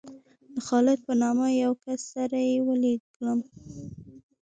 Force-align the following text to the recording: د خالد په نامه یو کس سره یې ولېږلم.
د 0.53 0.55
خالد 0.67 0.99
په 1.07 1.13
نامه 1.21 1.45
یو 1.63 1.73
کس 1.83 2.01
سره 2.13 2.37
یې 2.49 2.57
ولېږلم. 2.67 3.39